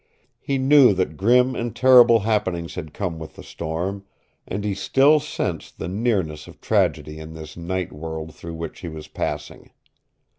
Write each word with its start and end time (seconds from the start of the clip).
He 0.39 0.57
knew 0.57 0.95
that 0.95 1.15
grim 1.15 1.55
and 1.55 1.75
terrible 1.75 2.21
happenings 2.21 2.73
had 2.73 2.91
come 2.91 3.19
with 3.19 3.35
the 3.35 3.43
storm, 3.43 4.03
and 4.47 4.63
he 4.63 4.73
still 4.73 5.19
sensed 5.19 5.77
the 5.77 5.87
nearness 5.87 6.47
of 6.47 6.59
tragedy 6.59 7.19
in 7.19 7.35
this 7.35 7.55
night 7.55 7.91
world 7.93 8.33
through 8.33 8.55
which 8.55 8.79
he 8.79 8.89
was 8.89 9.07
passing. 9.07 9.69